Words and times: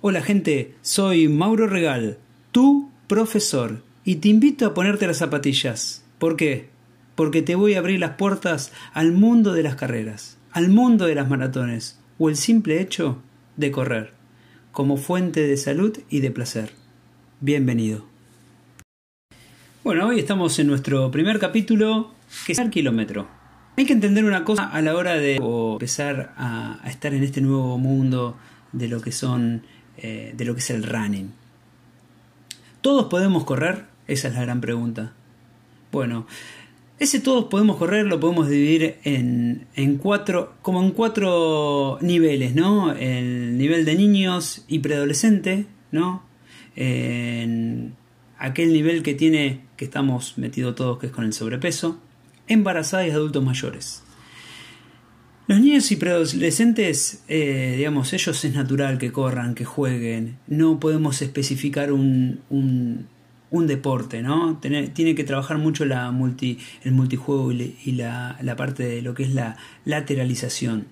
Hola 0.00 0.22
gente, 0.22 0.76
soy 0.80 1.26
Mauro 1.26 1.66
Regal, 1.66 2.18
tu 2.52 2.88
profesor, 3.08 3.82
y 4.04 4.16
te 4.16 4.28
invito 4.28 4.64
a 4.64 4.72
ponerte 4.72 5.08
las 5.08 5.16
zapatillas. 5.16 6.04
¿Por 6.20 6.36
qué? 6.36 6.68
Porque 7.16 7.42
te 7.42 7.56
voy 7.56 7.74
a 7.74 7.80
abrir 7.80 7.98
las 7.98 8.12
puertas 8.12 8.72
al 8.92 9.10
mundo 9.10 9.54
de 9.54 9.64
las 9.64 9.74
carreras, 9.74 10.38
al 10.52 10.68
mundo 10.68 11.06
de 11.06 11.16
las 11.16 11.28
maratones, 11.28 11.98
o 12.16 12.28
el 12.28 12.36
simple 12.36 12.80
hecho 12.80 13.20
de 13.56 13.72
correr, 13.72 14.12
como 14.70 14.98
fuente 14.98 15.44
de 15.48 15.56
salud 15.56 15.98
y 16.08 16.20
de 16.20 16.30
placer. 16.30 16.70
Bienvenido. 17.40 18.04
Bueno, 19.82 20.06
hoy 20.06 20.20
estamos 20.20 20.56
en 20.60 20.68
nuestro 20.68 21.10
primer 21.10 21.40
capítulo, 21.40 22.14
que 22.46 22.52
es 22.52 22.58
el 22.60 22.70
kilómetro. 22.70 23.26
Hay 23.76 23.84
que 23.84 23.94
entender 23.94 24.24
una 24.24 24.44
cosa 24.44 24.70
a 24.70 24.80
la 24.80 24.94
hora 24.94 25.14
de 25.14 25.38
empezar 25.38 26.34
a, 26.36 26.78
estar 26.86 27.14
en 27.14 27.24
este 27.24 27.40
nuevo 27.40 27.78
mundo 27.78 28.36
de 28.70 28.86
lo 28.86 29.00
que 29.00 29.10
son, 29.10 29.62
eh, 29.98 30.32
de 30.36 30.44
lo 30.44 30.54
que 30.54 30.60
es 30.60 30.70
el 30.70 30.82
running. 30.82 31.32
¿Todos 32.80 33.06
podemos 33.06 33.44
correr? 33.44 33.84
Esa 34.06 34.28
es 34.28 34.34
la 34.34 34.42
gran 34.42 34.60
pregunta. 34.60 35.12
Bueno, 35.92 36.26
ese 36.98 37.20
todos 37.20 37.44
podemos 37.44 37.76
correr 37.76 38.06
lo 38.06 38.18
podemos 38.20 38.48
dividir 38.48 38.96
en, 39.04 39.66
en, 39.74 39.98
cuatro, 39.98 40.54
como 40.62 40.82
en 40.82 40.92
cuatro 40.92 41.98
niveles, 42.00 42.54
¿no? 42.54 42.92
El 42.92 43.58
nivel 43.58 43.84
de 43.84 43.94
niños 43.94 44.64
y 44.68 44.80
preadolescente, 44.80 45.66
¿no? 45.92 46.22
En 46.76 47.94
aquel 48.38 48.72
nivel 48.72 49.02
que 49.02 49.14
tiene, 49.14 49.62
que 49.76 49.84
estamos 49.84 50.38
metidos 50.38 50.74
todos, 50.74 50.98
que 50.98 51.06
es 51.06 51.12
con 51.12 51.24
el 51.24 51.32
sobrepeso 51.32 52.00
embarazadas 52.48 53.08
y 53.08 53.10
adultos 53.10 53.44
mayores. 53.44 54.02
Los 55.48 55.60
niños 55.60 55.90
y 55.90 55.96
preadolescentes, 55.96 57.24
eh, 57.26 57.74
digamos, 57.78 58.12
ellos 58.12 58.44
es 58.44 58.54
natural 58.54 58.98
que 58.98 59.10
corran, 59.10 59.54
que 59.54 59.64
jueguen. 59.64 60.36
No 60.46 60.78
podemos 60.78 61.22
especificar 61.22 61.90
un, 61.90 62.40
un, 62.50 63.66
deporte, 63.66 64.22
¿no? 64.22 64.60
tiene 64.60 65.14
que 65.14 65.24
trabajar 65.24 65.58
mucho 65.58 65.84
la 65.86 66.10
multi, 66.10 66.58
el 66.84 66.92
multijuego 66.92 67.50
y, 67.50 67.92
la, 67.92 68.38
la, 68.42 68.56
parte 68.56 68.84
de 68.84 69.02
lo 69.02 69.14
que 69.14 69.24
es 69.24 69.34
la 69.34 69.56
lateralización. 69.84 70.86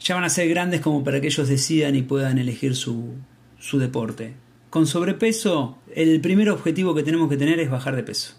Ya 0.00 0.14
van 0.14 0.24
a 0.24 0.28
ser 0.28 0.48
grandes 0.48 0.82
como 0.82 1.02
para 1.02 1.20
que 1.20 1.26
ellos 1.28 1.48
decidan 1.48 1.96
y 1.96 2.02
puedan 2.02 2.38
elegir 2.38 2.76
su, 2.76 3.14
su 3.58 3.78
deporte. 3.78 4.34
Con 4.68 4.86
sobrepeso, 4.86 5.78
el 5.94 6.20
primer 6.20 6.50
objetivo 6.50 6.94
que 6.94 7.02
tenemos 7.02 7.28
que 7.28 7.36
tener 7.36 7.58
es 7.60 7.70
bajar 7.70 7.96
de 7.96 8.02
peso 8.02 8.34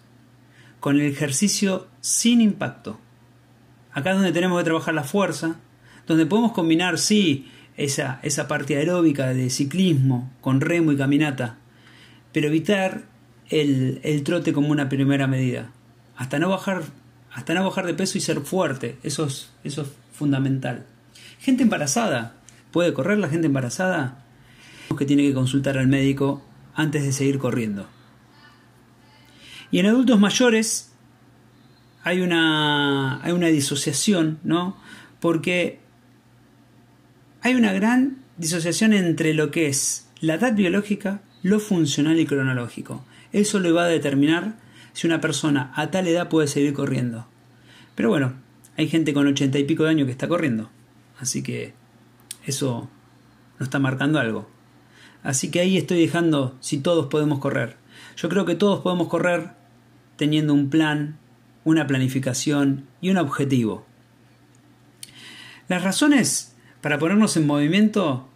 con 0.81 0.99
el 0.99 1.05
ejercicio 1.05 1.87
sin 2.01 2.41
impacto. 2.41 2.99
Acá 3.93 4.11
es 4.11 4.15
donde 4.17 4.31
tenemos 4.31 4.59
que 4.59 4.65
trabajar 4.65 4.93
la 4.93 5.03
fuerza, 5.03 5.57
donde 6.07 6.25
podemos 6.25 6.53
combinar, 6.53 6.97
sí, 6.97 7.51
esa, 7.77 8.19
esa 8.23 8.47
parte 8.47 8.77
aeróbica 8.77 9.33
de 9.33 9.49
ciclismo 9.49 10.31
con 10.41 10.61
remo 10.61 10.91
y 10.91 10.97
caminata, 10.97 11.57
pero 12.31 12.47
evitar 12.47 13.03
el, 13.49 14.21
trote 14.23 14.53
como 14.53 14.69
una 14.69 14.89
primera 14.89 15.27
medida. 15.27 15.71
Hasta 16.15 16.39
no 16.39 16.49
bajar, 16.49 16.83
hasta 17.31 17.53
no 17.53 17.63
bajar 17.63 17.85
de 17.85 17.93
peso 17.93 18.17
y 18.17 18.21
ser 18.21 18.41
fuerte, 18.41 18.97
eso 19.03 19.25
es, 19.25 19.51
eso 19.63 19.81
es 19.81 19.87
fundamental. 20.13 20.85
Gente 21.39 21.63
embarazada, 21.63 22.35
¿puede 22.71 22.93
correr 22.93 23.17
la 23.17 23.29
gente 23.29 23.47
embarazada? 23.47 24.23
Que 24.97 25.05
tiene 25.05 25.23
que 25.23 25.33
consultar 25.33 25.77
al 25.77 25.87
médico 25.87 26.43
antes 26.75 27.03
de 27.03 27.13
seguir 27.13 27.39
corriendo. 27.39 27.87
Y 29.71 29.79
en 29.79 29.85
adultos 29.85 30.19
mayores 30.19 30.90
hay 32.03 32.21
una, 32.21 33.23
hay 33.23 33.31
una 33.31 33.47
disociación, 33.47 34.39
¿no? 34.43 34.77
Porque 35.19 35.79
hay 37.41 37.55
una 37.55 37.73
gran 37.73 38.17
disociación 38.37 38.93
entre 38.93 39.33
lo 39.33 39.51
que 39.51 39.67
es 39.67 40.07
la 40.19 40.35
edad 40.35 40.53
biológica, 40.53 41.21
lo 41.43 41.59
funcional 41.59 42.19
y 42.19 42.25
cronológico. 42.25 43.05
Eso 43.31 43.59
le 43.59 43.71
va 43.71 43.83
a 43.83 43.87
determinar 43.87 44.57
si 44.93 45.07
una 45.07 45.21
persona 45.21 45.71
a 45.75 45.91
tal 45.91 46.07
edad 46.07 46.29
puede 46.29 46.47
seguir 46.47 46.73
corriendo. 46.73 47.27
Pero 47.95 48.09
bueno, 48.09 48.33
hay 48.77 48.87
gente 48.87 49.13
con 49.13 49.27
ochenta 49.27 49.59
y 49.59 49.63
pico 49.63 49.83
de 49.83 49.89
años 49.89 50.05
que 50.05 50.11
está 50.11 50.27
corriendo. 50.27 50.69
Así 51.19 51.43
que 51.43 51.73
eso 52.45 52.89
nos 53.59 53.67
está 53.67 53.79
marcando 53.79 54.19
algo. 54.19 54.49
Así 55.23 55.51
que 55.51 55.59
ahí 55.59 55.77
estoy 55.77 55.99
dejando 55.99 56.57
si 56.61 56.79
todos 56.79 57.07
podemos 57.07 57.39
correr. 57.39 57.77
Yo 58.17 58.27
creo 58.29 58.45
que 58.45 58.55
todos 58.55 58.81
podemos 58.81 59.07
correr 59.07 59.51
teniendo 60.15 60.53
un 60.53 60.69
plan, 60.69 61.17
una 61.63 61.87
planificación 61.87 62.87
y 63.01 63.09
un 63.09 63.17
objetivo. 63.17 63.85
Las 65.67 65.83
razones 65.83 66.55
para 66.81 66.99
ponernos 66.99 67.37
en 67.37 67.47
movimiento 67.47 68.27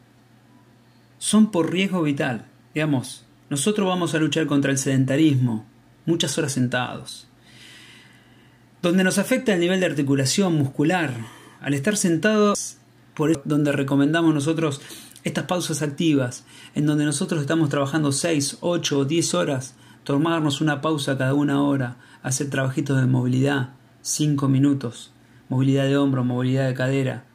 son 1.17 1.51
por 1.51 1.71
riesgo 1.71 2.01
vital. 2.03 2.45
Digamos, 2.73 3.25
nosotros 3.49 3.87
vamos 3.87 4.13
a 4.13 4.19
luchar 4.19 4.45
contra 4.45 4.71
el 4.71 4.77
sedentarismo, 4.77 5.65
muchas 6.05 6.37
horas 6.37 6.51
sentados, 6.51 7.27
donde 8.81 9.03
nos 9.03 9.17
afecta 9.17 9.53
el 9.53 9.59
nivel 9.59 9.79
de 9.79 9.87
articulación 9.87 10.55
muscular. 10.55 11.13
Al 11.61 11.73
estar 11.73 11.97
sentados, 11.97 12.77
por 13.15 13.31
eso 13.31 13.41
donde 13.45 13.71
recomendamos 13.71 14.33
nosotros 14.33 14.81
estas 15.23 15.45
pausas 15.45 15.81
activas, 15.81 16.45
en 16.75 16.85
donde 16.85 17.05
nosotros 17.05 17.41
estamos 17.41 17.69
trabajando 17.69 18.11
6, 18.11 18.57
8 18.61 18.99
o 18.99 19.05
10 19.05 19.33
horas 19.33 19.75
tomarnos 20.05 20.61
una 20.61 20.79
pausa 20.79 21.17
cada 21.17 21.33
una 21.33 21.61
hora, 21.61 21.97
hacer 22.23 22.49
trabajitos 22.49 23.01
de 23.01 23.07
movilidad, 23.07 23.71
cinco 24.01 24.47
minutos, 24.47 25.11
movilidad 25.49 25.85
de 25.85 25.97
hombro, 25.97 26.23
movilidad 26.23 26.67
de 26.67 26.75
cadera, 26.75 27.25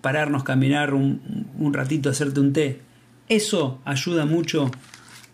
pararnos, 0.00 0.44
caminar 0.44 0.94
un, 0.94 1.48
un 1.58 1.74
ratito, 1.74 2.10
hacerte 2.10 2.38
un 2.38 2.52
té. 2.52 2.82
Eso 3.28 3.80
ayuda 3.84 4.26
mucho 4.26 4.70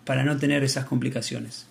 para 0.04 0.24
no 0.24 0.36
tener 0.38 0.62
esas 0.64 0.86
complicaciones. 0.86 1.66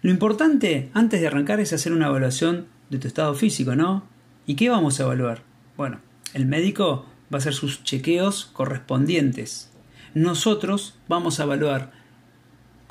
Lo 0.00 0.10
importante 0.10 0.90
antes 0.94 1.20
de 1.20 1.26
arrancar 1.26 1.60
es 1.60 1.72
hacer 1.72 1.92
una 1.92 2.08
evaluación 2.08 2.66
de 2.90 2.98
tu 2.98 3.06
estado 3.06 3.34
físico, 3.34 3.76
¿no? 3.76 4.04
¿Y 4.46 4.56
qué 4.56 4.68
vamos 4.68 4.98
a 4.98 5.04
evaluar? 5.04 5.42
Bueno, 5.76 6.00
el 6.34 6.46
médico 6.46 7.06
va 7.32 7.36
a 7.36 7.38
hacer 7.38 7.54
sus 7.54 7.84
chequeos 7.84 8.46
correspondientes. 8.52 9.70
Nosotros 10.14 10.98
vamos 11.06 11.38
a 11.38 11.44
evaluar 11.44 12.01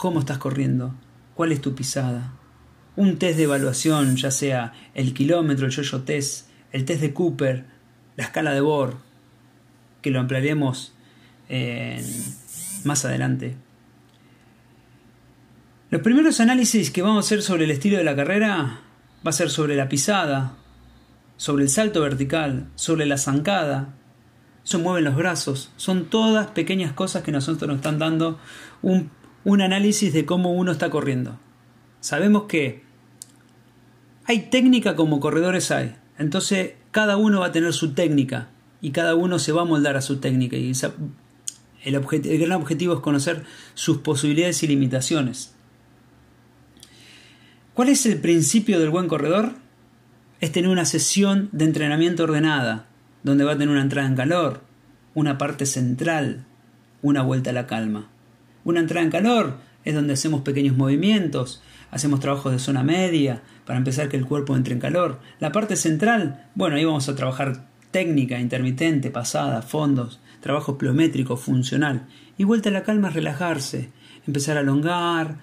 cómo 0.02 0.20
estás 0.20 0.40
corriendo, 0.40 0.96
cuál 1.36 1.52
es 1.52 1.62
tu 1.62 1.76
pisada. 1.76 2.34
Un 2.96 3.20
test 3.20 3.38
de 3.38 3.44
evaluación, 3.44 4.16
ya 4.16 4.32
sea 4.32 4.74
el 4.96 5.14
kilómetro, 5.14 5.68
el 5.68 5.72
yo-yo 5.72 6.02
test, 6.02 6.48
el 6.72 6.86
test 6.86 7.02
de 7.02 7.14
Cooper, 7.14 7.68
la 8.18 8.24
escala 8.24 8.52
de 8.52 8.62
Bohr, 8.62 8.98
que 10.02 10.10
lo 10.10 10.20
ampliaremos 10.20 10.96
más 12.84 13.06
adelante. 13.06 13.56
Los 15.92 16.02
primeros 16.02 16.40
análisis 16.40 16.90
que 16.90 17.04
vamos 17.04 17.18
a 17.18 17.28
hacer 17.28 17.44
sobre 17.44 17.66
el 17.66 17.72
estilo 17.72 17.98
de 17.98 18.04
la 18.04 18.16
carrera 18.16 18.80
va 19.24 19.30
a 19.30 19.34
ser 19.34 19.52
sobre 19.52 19.76
la 19.76 19.88
pisada, 19.88 20.54
sobre 21.38 21.66
el 21.66 21.70
salto 21.70 22.02
vertical, 22.02 22.70
sobre 22.74 23.06
la 23.06 23.20
zancada, 23.20 23.94
se 24.64 24.80
mueven 24.80 25.04
los 25.04 25.16
brazos, 25.16 25.72
son 25.78 26.06
todas 26.06 26.48
pequeñas 26.48 26.92
cosas 26.94 27.22
que 27.22 27.32
nosotros 27.32 27.68
nos 27.68 27.78
están 27.78 28.00
dando 28.00 28.40
un 28.82 29.12
un 29.44 29.62
análisis 29.62 30.14
de 30.14 30.26
cómo 30.26 30.54
uno 30.54 30.72
está 30.72 30.90
corriendo. 30.90 31.40
Sabemos 32.00 32.44
que 32.44 32.84
hay 34.26 34.50
técnica 34.50 34.96
como 34.96 35.20
corredores 35.20 35.72
hay. 35.72 35.96
Entonces 36.18 36.74
cada 36.92 37.18
uno 37.18 37.40
va 37.40 37.48
a 37.48 37.52
tener 37.52 37.74
su 37.74 37.94
técnica 37.94 38.50
y 38.82 38.92
cada 38.92 39.16
uno 39.16 39.40
se 39.40 39.52
va 39.52 39.62
a 39.62 39.66
moldar 39.66 39.98
a 39.98 40.02
su 40.02 40.20
técnica. 40.20 40.58
Y 40.58 40.74
el, 41.84 41.96
el 41.96 42.40
gran 42.40 42.62
objetivo 42.62 42.94
es 42.94 43.00
conocer 43.00 43.44
sus 43.74 44.00
posibilidades 44.00 44.62
y 44.64 44.68
limitaciones. 44.68 45.56
¿Cuál 47.74 47.90
es 47.90 48.06
el 48.06 48.20
principio 48.20 48.80
del 48.80 48.90
buen 48.90 49.08
corredor? 49.08 49.54
Es 50.40 50.52
tener 50.52 50.70
una 50.70 50.86
sesión 50.86 51.50
de 51.52 51.66
entrenamiento 51.66 52.24
ordenada, 52.24 52.88
donde 53.24 53.44
va 53.44 53.54
a 53.54 53.58
tener 53.58 53.70
una 53.70 53.82
entrada 53.82 54.08
en 54.08 54.16
calor, 54.16 54.62
una 55.14 55.38
parte 55.38 55.66
central, 55.66 56.46
una 57.02 57.22
vuelta 57.22 57.52
a 57.52 57.54
la 57.54 57.68
calma. 57.68 58.11
Una 58.64 58.80
entrada 58.80 59.04
en 59.04 59.12
calor 59.12 59.58
es 59.84 59.96
donde 59.96 60.14
hacemos 60.14 60.42
pequeños 60.42 60.78
movimientos, 60.78 61.62
hacemos 61.90 62.20
trabajos 62.20 62.52
de 62.52 62.60
zona 62.60 62.84
media 62.84 63.42
para 63.66 63.78
empezar 63.78 64.10
que 64.10 64.18
el 64.18 64.26
cuerpo 64.26 64.56
entre 64.56 64.74
en 64.74 64.80
calor. 64.80 65.20
La 65.40 65.52
parte 65.52 65.76
central, 65.76 66.48
bueno, 66.56 66.76
ahí 66.76 66.86
vamos 66.86 67.10
a 67.10 67.16
trabajar 67.16 67.68
técnica, 67.92 68.40
intermitente, 68.40 69.12
pasada, 69.12 69.62
fondos, 69.62 70.20
trabajo 70.40 70.78
pliométrico, 70.78 71.38
funcional. 71.38 72.08
Y 72.38 72.44
vuelta 72.44 72.70
a 72.70 72.74
la 72.74 72.84
calma 72.84 73.10
es 73.10 73.16
relajarse, 73.16 73.90
empezar 74.28 74.58
a 74.58 74.62
alongar, 74.62 75.40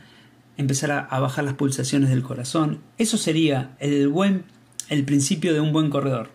empezar 0.57 0.91
a, 0.91 1.01
a, 1.01 1.21
bajar 1.21 1.45
las 1.45 1.55
pulsaciones 1.55 2.11
del 2.11 2.23
corazón. 2.23 2.81
Eso 2.97 3.19
sería 3.19 3.77
el 3.81 4.09
buen 4.09 4.45
el 4.89 5.05
principio 5.05 5.53
de 5.53 5.61
un 5.61 5.73
buen 5.73 5.91
corredor. 5.91 6.31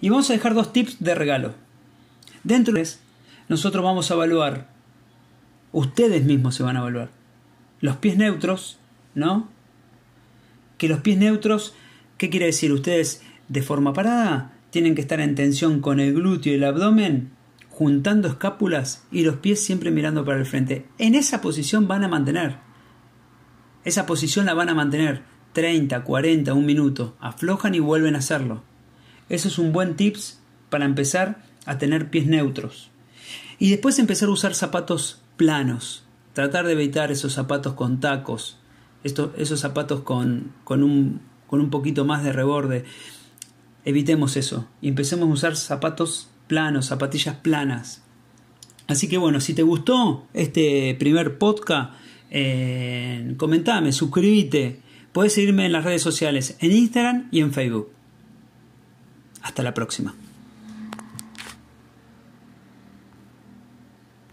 Y 0.00 0.10
vamos 0.10 0.28
a 0.28 0.34
dejar 0.34 0.54
dos 0.54 0.72
tips 0.72 0.98
de 1.00 1.14
regalo. 1.14 1.54
Dentro 2.44 2.74
de 2.74 2.86
nosotros 3.48 3.82
vamos 3.82 4.10
a 4.10 4.14
evaluar 4.14 4.68
ustedes 5.72 6.24
mismos 6.24 6.54
se 6.54 6.62
van 6.62 6.76
a 6.76 6.80
evaluar. 6.80 7.10
Los 7.80 7.96
pies 7.96 8.16
neutros, 8.16 8.78
¿no? 9.14 9.48
Que 10.78 10.88
los 10.88 11.00
pies 11.00 11.18
neutros, 11.18 11.74
¿qué 12.18 12.30
quiere 12.30 12.46
decir? 12.46 12.72
Ustedes 12.72 13.22
de 13.48 13.62
forma 13.62 13.92
parada 13.92 14.52
tienen 14.70 14.94
que 14.94 15.00
estar 15.00 15.20
en 15.20 15.34
tensión 15.34 15.80
con 15.80 16.00
el 16.00 16.14
glúteo 16.14 16.52
y 16.52 16.56
el 16.56 16.64
abdomen 16.64 17.30
juntando 17.76 18.26
escápulas 18.28 19.04
y 19.12 19.22
los 19.22 19.36
pies 19.36 19.62
siempre 19.62 19.90
mirando 19.90 20.24
para 20.24 20.38
el 20.38 20.46
frente. 20.46 20.86
En 20.96 21.14
esa 21.14 21.42
posición 21.42 21.86
van 21.86 22.04
a 22.04 22.08
mantener. 22.08 22.56
Esa 23.84 24.06
posición 24.06 24.46
la 24.46 24.54
van 24.54 24.70
a 24.70 24.74
mantener 24.74 25.22
30, 25.52 26.02
40, 26.02 26.54
un 26.54 26.64
minuto. 26.64 27.16
Aflojan 27.20 27.74
y 27.74 27.80
vuelven 27.80 28.14
a 28.14 28.20
hacerlo. 28.20 28.62
Eso 29.28 29.48
es 29.48 29.58
un 29.58 29.72
buen 29.72 29.94
tips 29.94 30.40
para 30.70 30.86
empezar 30.86 31.44
a 31.66 31.76
tener 31.76 32.08
pies 32.08 32.26
neutros. 32.26 32.90
Y 33.58 33.70
después 33.70 33.98
empezar 33.98 34.28
a 34.30 34.32
usar 34.32 34.54
zapatos 34.54 35.20
planos. 35.36 36.04
Tratar 36.32 36.66
de 36.66 36.72
evitar 36.72 37.10
esos 37.10 37.32
zapatos 37.32 37.74
con 37.74 38.00
tacos. 38.00 38.58
esos 39.02 39.60
zapatos 39.60 40.00
con, 40.00 40.52
con, 40.64 40.82
un, 40.82 41.20
con 41.46 41.60
un 41.60 41.70
poquito 41.70 42.04
más 42.04 42.24
de 42.24 42.32
reborde. 42.32 42.84
Evitemos 43.84 44.36
eso. 44.36 44.66
Y 44.80 44.88
empecemos 44.88 45.28
a 45.28 45.32
usar 45.32 45.56
zapatos 45.56 46.28
planos, 46.46 46.86
zapatillas 46.86 47.36
planas. 47.36 48.02
Así 48.86 49.08
que 49.08 49.18
bueno, 49.18 49.40
si 49.40 49.54
te 49.54 49.62
gustó 49.62 50.26
este 50.32 50.94
primer 50.98 51.38
podcast, 51.38 51.94
eh, 52.30 53.34
comentame, 53.36 53.92
suscríbete. 53.92 54.80
Puedes 55.12 55.32
seguirme 55.32 55.66
en 55.66 55.72
las 55.72 55.84
redes 55.84 56.02
sociales, 56.02 56.56
en 56.60 56.72
Instagram 56.72 57.28
y 57.30 57.40
en 57.40 57.52
Facebook. 57.52 57.90
Hasta 59.42 59.62
la 59.62 59.74
próxima. 59.74 60.14